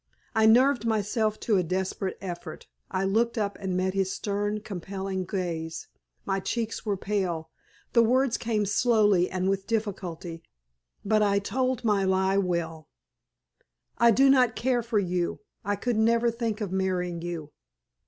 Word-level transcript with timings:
I 0.33 0.47
nerved 0.47 0.83
myself 0.83 1.39
to 1.41 1.57
a 1.57 1.63
desperate 1.63 2.17
effort. 2.21 2.65
I 2.89 3.03
looked 3.03 3.37
up 3.37 3.55
and 3.61 3.77
met 3.77 3.93
his 3.93 4.11
stern, 4.11 4.61
compelling 4.61 5.25
gaze. 5.25 5.89
My 6.25 6.39
cheeks 6.39 6.83
were 6.83 6.97
pale. 6.97 7.51
The 7.93 8.01
words 8.01 8.35
came 8.35 8.65
slowly 8.65 9.29
and 9.29 9.47
with 9.47 9.67
difficulty. 9.67 10.41
But 11.05 11.21
I 11.21 11.37
told 11.37 11.83
my 11.83 12.03
lie 12.03 12.37
well. 12.39 12.89
"I 13.99 14.09
do 14.09 14.27
not 14.27 14.55
care 14.55 14.81
for 14.81 14.97
you. 14.97 15.41
I 15.63 15.75
could 15.75 15.97
never 15.97 16.31
think 16.31 16.61
of 16.61 16.71
marrying 16.71 17.21
you." 17.21 17.51